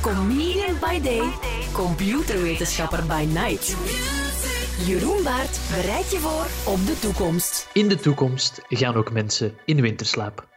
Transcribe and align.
Comedian 0.00 0.78
by 0.80 1.00
day, 1.00 1.32
computerwetenschapper 1.72 3.06
by 3.06 3.24
night. 3.32 3.76
Jeroen 4.86 5.22
Baert 5.22 5.60
bereidt 5.70 6.10
je 6.10 6.18
voor 6.18 6.72
op 6.72 6.86
de 6.86 6.98
toekomst. 6.98 7.68
In 7.72 7.88
de 7.88 7.96
toekomst 7.96 8.60
gaan 8.68 8.94
ook 8.94 9.12
mensen 9.12 9.54
in 9.64 9.80
winterslaap. 9.80 10.48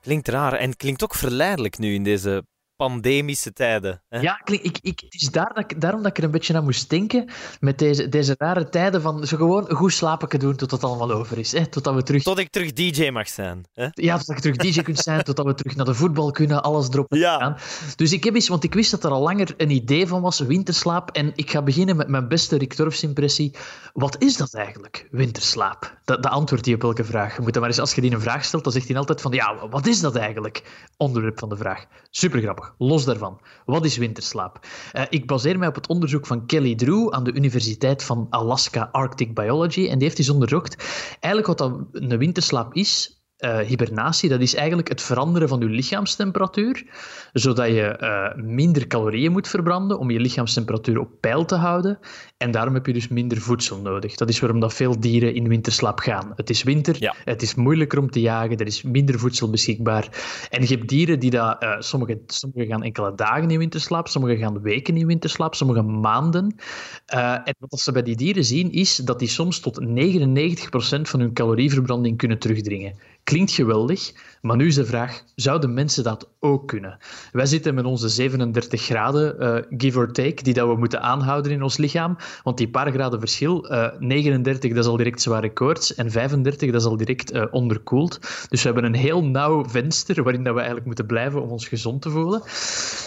Klinkt 0.00 0.28
raar 0.28 0.52
en 0.52 0.76
klinkt 0.76 1.02
ook 1.02 1.14
verleidelijk 1.14 1.78
nu 1.78 1.94
in 1.94 2.02
deze 2.02 2.44
pandemische 2.78 3.52
tijden. 3.52 4.02
Hè? 4.08 4.20
Ja, 4.20 4.40
ik, 4.44 4.78
ik, 4.82 5.00
het 5.00 5.14
is 5.14 5.30
daar 5.30 5.54
dat 5.54 5.70
ik, 5.70 5.80
daarom 5.80 6.02
dat 6.02 6.10
ik 6.10 6.18
er 6.18 6.24
een 6.24 6.30
beetje 6.30 6.56
aan 6.56 6.64
moest 6.64 6.90
denken. 6.90 7.30
Met 7.60 7.78
deze, 7.78 8.08
deze 8.08 8.34
rare 8.38 8.68
tijden 8.68 9.02
van 9.02 9.26
zo 9.26 9.36
gewoon 9.36 9.70
goed 9.70 9.92
slapen 9.92 10.38
doen 10.38 10.56
tot 10.56 10.70
het 10.70 10.84
allemaal 10.84 11.10
over 11.10 11.38
is. 11.38 11.52
Hè? 11.52 11.66
Totdat 11.66 11.94
we 11.94 12.02
terug, 12.02 12.22
Tot 12.22 12.38
ik 12.38 12.50
terug 12.50 12.72
DJ 12.72 13.10
mag 13.10 13.28
zijn. 13.28 13.64
Hè? 13.72 13.88
ja, 13.92 14.16
totdat 14.18 14.36
je 14.36 14.42
terug 14.42 14.56
DJ 14.56 14.82
kunt 14.82 14.98
zijn, 14.98 15.22
totdat 15.22 15.46
we 15.46 15.54
terug 15.54 15.76
naar 15.76 15.84
de 15.84 15.94
voetbal 15.94 16.30
kunnen, 16.30 16.62
alles 16.62 16.88
erop 16.88 17.12
en 17.12 17.18
Ja. 17.18 17.38
aan. 17.38 17.56
Dus 17.96 18.12
ik 18.12 18.24
heb 18.24 18.34
eens, 18.34 18.48
want 18.48 18.64
ik 18.64 18.74
wist 18.74 18.90
dat 18.90 19.04
er 19.04 19.10
al 19.10 19.22
langer 19.22 19.54
een 19.56 19.70
idee 19.70 20.06
van 20.06 20.20
was, 20.20 20.38
winterslaap. 20.38 21.10
En 21.10 21.32
ik 21.34 21.50
ga 21.50 21.62
beginnen 21.62 21.96
met 21.96 22.08
mijn 22.08 22.28
beste 22.28 22.58
Rick 22.58 22.74
Torfs 22.74 23.02
impressie. 23.02 23.54
Wat 23.92 24.22
is 24.22 24.36
dat 24.36 24.54
eigenlijk, 24.54 25.08
winterslaap? 25.10 25.98
Dat, 26.04 26.22
dat 26.22 26.32
antwoordt 26.32 26.64
hij 26.64 26.74
op 26.74 26.82
elke 26.82 27.04
vraag. 27.04 27.36
Je 27.36 27.42
moet 27.42 27.54
maar 27.58 27.68
eens, 27.68 27.78
als 27.80 27.94
je 27.94 28.00
die 28.00 28.12
een 28.12 28.20
vraag 28.20 28.44
stelt, 28.44 28.64
dan 28.64 28.72
zegt 28.72 28.88
hij 28.88 28.96
altijd 28.96 29.20
van, 29.20 29.32
ja, 29.32 29.68
wat 29.68 29.86
is 29.86 30.00
dat 30.00 30.16
eigenlijk? 30.16 30.86
Onderwerp 30.96 31.38
van 31.38 31.48
de 31.48 31.56
vraag. 31.56 31.84
Super 32.10 32.40
grappig. 32.40 32.67
Los 32.78 33.04
daarvan. 33.04 33.40
Wat 33.66 33.84
is 33.84 33.96
winterslaap? 33.96 34.66
Eh, 34.92 35.02
ik 35.08 35.26
baseer 35.26 35.58
mij 35.58 35.68
op 35.68 35.74
het 35.74 35.88
onderzoek 35.88 36.26
van 36.26 36.46
Kelly 36.46 36.74
Drew 36.74 37.12
aan 37.14 37.24
de 37.24 37.32
Universiteit 37.32 38.02
van 38.04 38.26
Alaska 38.30 38.88
Arctic 38.92 39.34
Biology. 39.34 39.88
En 39.88 39.98
die 39.98 40.06
heeft 40.06 40.18
eens 40.18 40.28
onderzocht 40.28 40.76
eigenlijk 41.20 41.46
wat 41.46 41.58
dat 41.58 41.80
een 41.92 42.18
winterslaap 42.18 42.74
is. 42.74 43.17
Eh, 43.38 43.58
hibernatie, 43.58 44.28
dat 44.28 44.40
is 44.40 44.54
eigenlijk 44.54 44.88
het 44.88 45.02
veranderen 45.02 45.48
van 45.48 45.60
je 45.60 45.66
lichaamstemperatuur, 45.66 46.84
zodat 47.32 47.66
je 47.66 47.82
eh, 47.82 48.42
minder 48.44 48.86
calorieën 48.86 49.32
moet 49.32 49.48
verbranden 49.48 49.98
om 49.98 50.10
je 50.10 50.20
lichaamstemperatuur 50.20 50.98
op 50.98 51.10
peil 51.20 51.44
te 51.44 51.54
houden. 51.54 51.98
En 52.36 52.50
daarom 52.50 52.74
heb 52.74 52.86
je 52.86 52.92
dus 52.92 53.08
minder 53.08 53.38
voedsel 53.40 53.80
nodig. 53.80 54.14
Dat 54.14 54.28
is 54.28 54.40
waarom 54.40 54.60
dat 54.60 54.74
veel 54.74 55.00
dieren 55.00 55.34
in 55.34 55.48
winterslaap 55.48 55.98
gaan. 55.98 56.32
Het 56.36 56.50
is 56.50 56.62
winter, 56.62 56.96
Ja. 56.98 57.14
het 57.24 57.42
is 57.42 57.54
moeilijker 57.54 57.98
om 57.98 58.10
te 58.10 58.20
jagen, 58.20 58.56
er 58.56 58.66
is 58.66 58.82
minder 58.82 59.18
voedsel 59.18 59.50
beschikbaar. 59.50 60.08
En 60.50 60.62
je 60.62 60.74
hebt 60.76 60.88
dieren 60.88 61.20
die 61.20 61.30
dat, 61.30 61.62
eh, 61.62 61.74
sommige, 61.78 62.20
sommige 62.26 62.66
gaan 62.66 62.82
enkele 62.82 63.14
dagen 63.14 63.50
in 63.50 63.58
winterslaap, 63.58 64.08
sommige 64.08 64.36
gaan 64.36 64.60
weken 64.60 64.96
in 64.96 65.06
winterslaap, 65.06 65.54
sommige 65.54 65.82
maanden. 65.82 66.54
En 67.06 67.54
wat 67.58 67.80
ze 67.80 67.92
bij 67.92 68.02
die 68.02 68.16
dieren 68.16 68.44
zien, 68.44 68.72
is 68.72 68.96
dat 68.96 69.18
die 69.18 69.28
soms 69.28 69.60
tot 69.60 69.80
99% 69.80 71.08
van 71.08 71.20
hun 71.20 71.32
calorieverbranding 71.32 72.16
kunnen 72.16 72.38
terugdringen. 72.38 72.94
Klinkt 73.28 73.52
geweldig, 73.52 74.12
maar 74.40 74.56
nu 74.56 74.66
is 74.66 74.74
de 74.74 74.84
vraag: 74.84 75.22
zouden 75.34 75.74
mensen 75.74 76.04
dat 76.04 76.28
ook 76.40 76.68
kunnen? 76.68 76.98
Wij 77.32 77.46
zitten 77.46 77.74
met 77.74 77.84
onze 77.84 78.08
37 78.08 78.82
graden, 78.82 79.40
eh, 79.40 79.78
give 79.78 79.98
or 79.98 80.12
take, 80.12 80.42
die 80.42 80.54
dat 80.54 80.68
we 80.68 80.76
moeten 80.76 81.02
aanhouden 81.02 81.52
in 81.52 81.62
ons 81.62 81.76
lichaam. 81.76 82.16
Want 82.42 82.56
die 82.56 82.68
paar 82.68 82.92
graden 82.92 83.20
verschil, 83.20 83.68
eh, 83.68 83.98
39 83.98 84.70
dat 84.70 84.84
is 84.84 84.90
al 84.90 84.96
direct 84.96 85.22
zware 85.22 85.52
koorts 85.52 85.94
en 85.94 86.10
35 86.10 86.70
dat 86.70 86.80
is 86.80 86.86
al 86.86 86.96
direct 86.96 87.30
eh, 87.30 87.44
onderkoeld. 87.50 88.18
Dus 88.48 88.62
we 88.62 88.70
hebben 88.70 88.84
een 88.84 89.00
heel 89.00 89.24
nauw 89.24 89.64
venster 89.64 90.22
waarin 90.22 90.42
dat 90.42 90.52
we 90.52 90.58
eigenlijk 90.58 90.86
moeten 90.86 91.06
blijven 91.06 91.42
om 91.42 91.50
ons 91.50 91.68
gezond 91.68 92.02
te 92.02 92.10
voelen. 92.10 92.42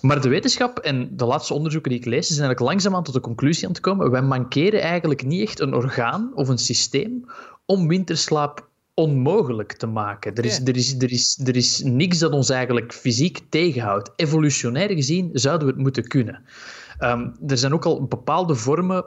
Maar 0.00 0.20
de 0.20 0.28
wetenschap 0.28 0.78
en 0.78 1.16
de 1.16 1.24
laatste 1.24 1.54
onderzoeken 1.54 1.90
die 1.90 2.00
ik 2.00 2.06
lees, 2.06 2.26
zijn 2.26 2.40
eigenlijk 2.40 2.70
langzaamaan 2.70 3.04
tot 3.04 3.14
de 3.14 3.20
conclusie 3.20 3.64
aan 3.64 3.72
het 3.72 3.80
komen. 3.80 4.10
Wij 4.10 4.22
mankeren 4.22 4.80
eigenlijk 4.80 5.24
niet 5.24 5.48
echt 5.48 5.60
een 5.60 5.74
orgaan 5.74 6.30
of 6.34 6.48
een 6.48 6.58
systeem 6.58 7.24
om 7.66 7.88
winterslaap 7.88 8.70
onmogelijk 8.94 9.72
te 9.72 9.86
maken. 9.86 10.34
Er 10.34 10.44
is, 10.44 10.60
er, 10.60 10.76
is, 10.76 10.94
er, 10.98 11.10
is, 11.10 11.40
er 11.44 11.56
is 11.56 11.82
niks 11.82 12.18
dat 12.18 12.32
ons 12.32 12.50
eigenlijk 12.50 12.92
fysiek 12.92 13.40
tegenhoudt. 13.48 14.12
Evolutionair 14.16 14.90
gezien 14.90 15.30
zouden 15.32 15.66
we 15.66 15.72
het 15.72 15.82
moeten 15.82 16.08
kunnen. 16.08 16.44
Ehm, 16.98 17.30
er 17.46 17.58
zijn 17.58 17.72
ook 17.72 17.84
al 17.84 18.06
bepaalde 18.06 18.54
vormen 18.54 19.04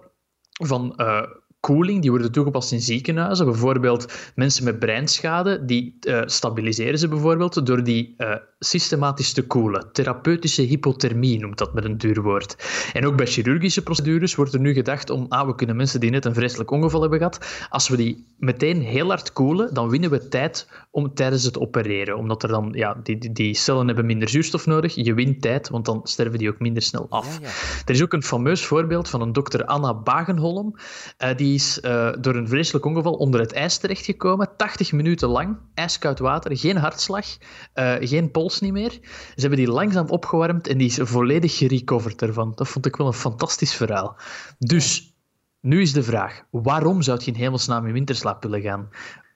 van 0.52 0.96
eh, 0.96 1.22
koeling 1.66 2.02
die 2.02 2.10
worden 2.10 2.32
toegepast 2.32 2.72
in 2.72 2.82
ziekenhuizen. 2.82 3.46
Bijvoorbeeld 3.46 4.32
mensen 4.36 4.64
met 4.64 4.80
breinschade, 4.80 5.66
die 5.66 5.98
eh, 6.00 6.22
stabiliseren 6.26 7.00
ze 7.00 7.08
bijvoorbeeld 7.08 7.66
door 7.66 7.84
die 7.84 8.14
eh, 8.18 8.36
systematisch 8.60 9.34
te 9.34 9.48
koelen. 9.48 9.90
Therapeutische 9.92 10.62
hypothermie 10.62 11.40
noemt 11.40 11.58
dat 11.58 11.74
met 11.74 11.86
een 11.86 11.98
duur 11.98 12.22
woord. 12.22 12.56
En 12.94 13.06
ook 13.06 13.16
bij 13.16 13.26
chirurgische 13.26 13.84
procedures 13.84 14.36
wordt 14.36 14.54
er 14.54 14.60
nu 14.60 14.74
gedacht 14.74 15.10
om, 15.10 15.26
ah, 15.30 15.48
we 15.48 15.56
kunnen 15.56 15.76
mensen 15.76 16.00
die 16.00 16.10
net 16.10 16.26
een 16.26 16.34
vreselijk 16.34 16.72
ongeval 16.72 17.02
hebben 17.02 17.18
gehad, 17.18 17.68
als 17.70 17.90
we 17.90 17.98
die 17.98 18.26
meteen 18.38 18.82
heel 18.82 19.08
hard 19.08 19.34
koelen, 19.34 19.74
dan 19.74 19.90
winnen 19.90 20.10
we 20.10 20.28
tijd 20.28 20.68
om, 20.92 21.14
tijdens 21.14 21.44
het 21.44 21.60
opereren. 21.60 22.18
Omdat 22.18 22.44
er 22.44 22.50
dan, 22.50 22.72
ja, 22.74 23.00
die, 23.04 23.18
die, 23.18 23.32
die 23.32 23.54
cellen 23.54 23.88
hebben 23.88 24.06
minder 24.06 24.30
zuurstof 24.30 24.66
nodig. 24.66 24.96
Je 24.96 25.14
wint 25.14 25.42
tijd, 25.42 25.70
want 25.70 25.86
dan 25.86 26.00
sterven 26.04 26.40
die 26.40 26.50
ook 26.50 26.60
minder 26.60 26.82
snel 26.82 27.06
af. 27.10 27.40
Ja, 27.40 27.48
ja. 27.48 27.54
Er 27.86 27.94
is 27.94 28.02
ook 28.02 28.14
een 28.14 28.24
fameus 28.24 28.66
voorbeeld 28.66 29.10
van 29.10 29.22
een 29.22 29.34
dokter 29.34 29.66
Anna 29.66 29.94
Bagenholm. 29.94 30.76
Eh, 31.18 31.36
die 31.36 31.55
is 31.56 31.80
eh, 31.80 32.12
door 32.20 32.36
een 32.36 32.48
vreselijk 32.48 32.86
ongeval 32.86 33.14
onder 33.14 33.40
het 33.40 33.54
ijs 33.54 33.78
terechtgekomen. 33.78 34.50
80 34.58 34.92
minuten 34.92 35.30
lang, 35.30 35.58
ijskoud 35.74 36.20
water, 36.20 36.58
geen 36.58 36.78
hartslag, 36.78 37.26
eh, 37.74 37.96
geen 38.00 38.32
pols 38.32 38.60
niet 38.60 38.72
meer. 38.72 38.92
Ze 38.92 39.42
hebben 39.42 39.58
die 39.58 39.72
langzaam 39.72 40.10
opgewarmd 40.10 40.68
en 40.68 40.78
die 40.78 40.88
is 40.88 41.00
volledig 41.02 41.58
gerecoverd 41.58 42.22
ervan. 42.22 42.52
Dat 42.56 42.68
vond 42.68 42.86
ik 42.86 42.96
wel 42.96 43.08
een 43.08 43.14
fantastisch 43.14 43.74
verhaal. 43.74 44.18
Dus, 44.58 45.14
nu 45.62 45.82
is 45.82 45.94
de 45.94 46.04
vraag, 46.04 46.44
waarom 46.52 47.02
zou 47.02 47.20
je 47.24 47.32
in 47.32 47.38
hemelsnaam 47.38 47.86
in 47.86 47.94
winterslaap 47.94 48.44
willen 48.44 48.62
gaan? 48.62 48.90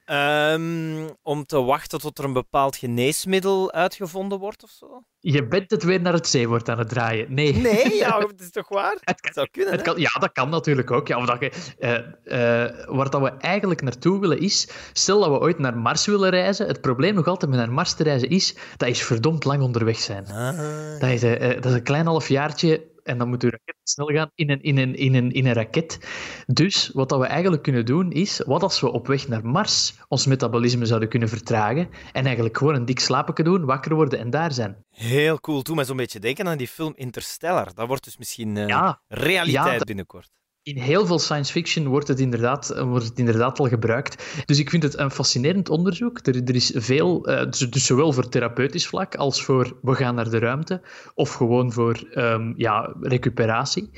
Ehm, 0.09 1.09
om 1.21 1.45
te 1.45 1.61
wachten 1.61 1.99
tot 1.99 2.17
er 2.17 2.23
een 2.23 2.33
bepaald 2.33 2.75
geneesmiddel 2.75 3.71
uitgevonden 3.71 4.39
wordt 4.39 4.63
of 4.63 4.69
zo? 4.69 5.03
Je 5.19 5.47
bent 5.47 5.71
het 5.71 5.83
weer 5.83 6.01
naar 6.01 6.13
het 6.13 6.27
zeewoord 6.27 6.69
aan 6.69 6.77
het 6.77 6.89
draaien. 6.89 7.33
Nee. 7.33 7.53
Nee, 7.53 7.95
ja, 7.95 8.19
het 8.27 8.41
is 8.41 8.51
toch 8.51 8.69
waar? 8.69 8.97
Het 8.99 9.19
Het 9.21 9.33
zou 9.33 9.47
kunnen. 9.51 9.73
Het 9.73 9.81
kan, 9.81 9.99
ja, 9.99 10.09
dat 10.19 10.31
kan 10.31 10.49
natuurlijk 10.49 10.91
ook. 10.91 11.07
Ja, 11.07 11.17
of 11.17 11.25
dat 11.25 11.39
je, 11.39 11.51
eh, 11.79 12.65
eh, 12.65 12.87
waar 12.87 13.09
dat 13.09 13.21
we 13.21 13.29
eigenlijk 13.29 13.81
naartoe 13.81 14.19
willen 14.19 14.39
is, 14.39 14.69
stel 14.93 15.19
dat 15.19 15.29
we 15.29 15.39
ooit 15.39 15.59
naar 15.59 15.77
Mars 15.77 16.05
willen 16.05 16.29
reizen, 16.29 16.67
het 16.67 16.81
probleem 16.81 17.15
nog 17.15 17.27
altijd 17.27 17.51
met 17.51 17.59
naar 17.59 17.71
Mars 17.71 17.93
te 17.93 18.03
reizen 18.03 18.29
is, 18.29 18.55
dat 18.77 18.89
is 18.89 19.03
verdomd 19.03 19.43
lang 19.43 19.61
onderweg 19.61 19.97
zijn. 19.97 20.27
Ah. 20.27 20.99
Dat 20.99 21.09
is, 21.09 21.23
eh, 21.23 21.53
dat 21.53 21.65
is 21.65 21.73
een 21.73 21.83
klein 21.83 22.05
halfjaartje 22.05 22.87
en 23.09 23.17
dan 23.17 23.27
moet 23.29 23.41
je 23.41 23.49
raket 23.49 23.75
snel 23.83 24.07
gaan 24.07 24.31
in 24.35 24.49
een, 24.49 24.61
in, 24.61 24.77
een, 24.77 24.95
in, 24.95 25.15
een, 25.15 25.31
in 25.31 25.45
een 25.45 25.53
raket. 25.53 25.99
Dus 26.47 26.89
wat 26.93 27.09
dat 27.09 27.19
we 27.19 27.25
eigenlijk 27.25 27.63
kunnen 27.63 27.85
doen 27.85 28.11
is, 28.11 28.41
wat 28.45 28.63
als 28.63 28.79
we 28.79 28.91
op 28.91 29.07
weg 29.07 29.27
naar 29.27 29.45
Mars 29.45 29.93
ons 30.07 30.25
metabolisme 30.25 30.85
zouden 30.85 31.09
kunnen 31.09 31.29
vertragen 31.29 31.89
en 32.11 32.25
eigenlijk 32.25 32.57
gewoon 32.57 32.75
een 32.75 32.85
dik 32.85 32.99
slapen 32.99 33.43
doen, 33.43 33.65
wakker 33.65 33.95
worden 33.95 34.19
en 34.19 34.29
daar 34.29 34.51
zijn. 34.51 34.85
Heel 34.89 35.39
cool. 35.39 35.63
Doe 35.63 35.75
mij 35.75 35.85
zo'n 35.85 35.97
beetje 35.97 36.19
denken 36.19 36.47
aan 36.47 36.57
die 36.57 36.67
film 36.67 36.93
Interstellar. 36.95 37.73
Dat 37.73 37.87
wordt 37.87 38.03
dus 38.03 38.17
misschien 38.17 38.57
eh, 38.57 38.67
Ja, 38.67 39.01
realiteit 39.07 39.65
ja, 39.71 39.77
dat- 39.77 39.87
binnenkort. 39.87 40.29
In 40.69 40.77
heel 40.77 41.05
veel 41.05 41.19
science 41.19 41.51
fiction 41.51 41.87
wordt 41.87 42.07
het 42.07 42.19
inderdaad, 42.19 42.69
eh, 42.69 42.83
wordt 42.83 43.05
het 43.05 43.19
inderdaad 43.19 43.59
al 43.59 43.67
gebruikt. 43.67 44.43
Dus 44.45 44.59
ik 44.59 44.69
vind 44.69 44.83
het 44.83 44.97
een 44.97 45.11
fascinerend 45.11 45.69
onderzoek. 45.69 46.19
Er, 46.27 46.43
er 46.43 46.55
is 46.55 46.71
veel, 46.75 47.25
eh, 47.25 47.45
dus, 47.45 47.59
dus 47.59 47.85
zowel 47.85 48.13
voor 48.13 48.29
therapeutisch 48.29 48.87
vlak 48.87 49.15
als 49.15 49.43
voor 49.43 49.77
we 49.81 49.95
gaan 49.95 50.15
naar 50.15 50.29
de 50.29 50.39
ruimte, 50.39 50.81
of 51.15 51.33
gewoon 51.33 51.71
voor 51.71 52.07
ehm, 52.13 52.53
ja, 52.55 52.95
recuperatie. 53.01 53.89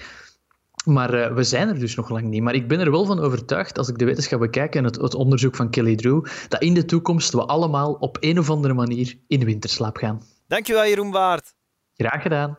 Maar 0.85 1.13
eh, 1.13 1.33
we 1.35 1.43
zijn 1.43 1.67
er 1.67 1.79
dus 1.79 1.95
nog 1.95 2.09
lang 2.09 2.23
niet. 2.23 2.41
Maar 2.41 2.55
ik 2.55 2.67
ben 2.67 2.79
er 2.79 2.91
wel 2.91 3.05
van 3.05 3.19
overtuigd, 3.19 3.77
als 3.77 3.89
ik 3.89 3.97
de 3.97 4.05
wetenschap 4.05 4.39
bekijk 4.39 4.75
en 4.75 4.83
het, 4.83 4.95
het 4.95 5.15
onderzoek 5.15 5.55
van 5.55 5.69
Kelly 5.69 5.95
Drew, 5.95 6.25
dat 6.47 6.61
in 6.61 6.73
de 6.73 6.85
toekomst 6.85 7.33
we 7.33 7.45
allemaal 7.45 7.93
op 7.93 8.17
een 8.19 8.39
of 8.39 8.49
andere 8.49 8.73
manier 8.73 9.17
in 9.27 9.45
winterslaap 9.45 9.97
gaan. 9.97 10.21
Dankjewel, 10.47 10.85
Jeroen 10.85 11.11
Waard. 11.11 11.53
Graag 11.93 12.21
gedaan. 12.21 12.55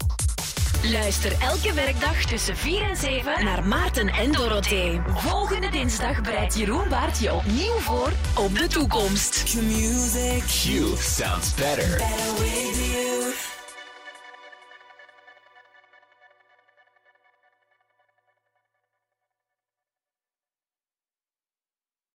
Luister 0.91 1.33
elke 1.39 1.73
werkdag 1.73 2.25
tussen 2.25 2.57
4 2.57 2.83
en 2.83 2.97
7 2.97 3.45
naar 3.45 3.67
Maarten 3.67 4.09
en 4.09 4.33
Dorothee. 4.33 5.01
Volgende 5.15 5.71
dinsdag 5.71 6.21
bereidt 6.21 6.59
Jeroen 6.59 6.89
Baert 6.89 7.19
je 7.19 7.33
opnieuw 7.35 7.79
voor 7.79 8.13
op 8.39 8.59
de 8.59 8.67
toekomst. 8.67 9.43
Q 9.43 10.99
sounds 10.99 11.55
better. 11.55 11.89
Better 11.89 12.33
with 12.39 12.93
you. 12.93 13.12